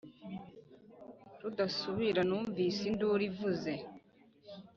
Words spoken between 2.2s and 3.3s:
numvise induru